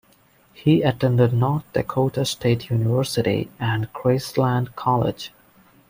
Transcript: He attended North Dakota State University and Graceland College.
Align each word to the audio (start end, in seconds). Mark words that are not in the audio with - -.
He 0.53 0.81
attended 0.81 1.31
North 1.31 1.71
Dakota 1.73 2.25
State 2.25 2.71
University 2.71 3.51
and 3.59 3.87
Graceland 3.93 4.73
College. 4.75 5.31